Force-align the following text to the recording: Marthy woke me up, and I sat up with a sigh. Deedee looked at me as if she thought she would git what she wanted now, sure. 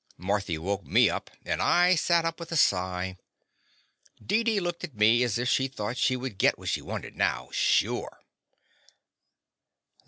Marthy 0.17 0.57
woke 0.57 0.83
me 0.83 1.11
up, 1.11 1.29
and 1.45 1.61
I 1.61 1.93
sat 1.93 2.25
up 2.25 2.39
with 2.39 2.51
a 2.51 2.57
sigh. 2.57 3.17
Deedee 4.19 4.59
looked 4.59 4.83
at 4.83 4.95
me 4.95 5.21
as 5.21 5.37
if 5.37 5.47
she 5.47 5.67
thought 5.67 5.95
she 5.95 6.15
would 6.15 6.39
git 6.39 6.57
what 6.57 6.69
she 6.69 6.81
wanted 6.81 7.15
now, 7.15 7.49
sure. 7.51 8.21